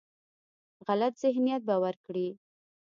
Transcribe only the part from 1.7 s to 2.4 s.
ورکړي.